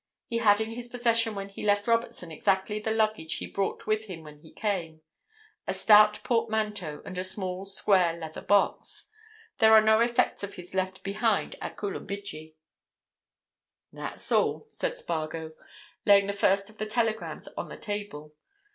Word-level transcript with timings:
He 0.25 0.39
had 0.39 0.59
in 0.59 0.71
his 0.71 0.89
possession 0.89 1.35
when 1.35 1.49
he 1.49 1.61
left 1.63 1.85
Robertson 1.87 2.31
exactly 2.31 2.79
the 2.79 2.89
luggage 2.89 3.35
he 3.35 3.45
brought 3.45 3.85
with 3.85 4.05
him 4.07 4.23
when 4.23 4.39
he 4.39 4.51
came—a 4.51 5.73
stout 5.75 6.23
portmanteau 6.23 7.03
and 7.05 7.19
a 7.19 7.23
small, 7.23 7.67
square 7.67 8.13
leather 8.17 8.41
box. 8.41 9.11
There 9.59 9.73
are 9.73 9.79
no 9.81 9.99
effects 9.99 10.41
of 10.41 10.55
his 10.55 10.73
left 10.73 11.03
behind 11.03 11.55
at 11.61 11.77
Coolumbidgee." 11.77 12.55
"That's 13.93 14.31
all," 14.31 14.65
said 14.71 14.97
Spargo, 14.97 15.51
laying 16.03 16.25
the 16.25 16.33
first 16.33 16.67
of 16.71 16.79
the 16.79 16.87
telegrams 16.87 17.47
on 17.49 17.69
the 17.69 17.77
table. 17.77 18.33